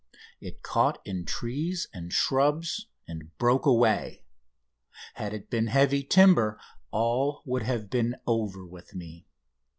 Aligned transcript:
It 0.39 0.63
caught 0.63 0.99
in 1.05 1.25
trees 1.25 1.87
and 1.93 2.11
shrubs 2.11 2.87
and 3.07 3.37
broke 3.37 3.67
away. 3.67 4.23
Had 5.13 5.31
it 5.31 5.51
been 5.51 5.67
heavy 5.67 6.01
timber 6.01 6.59
all 6.89 7.43
would 7.45 7.61
have 7.61 7.91
been 7.91 8.15
over 8.25 8.65
with 8.65 8.95
me. 8.95 9.27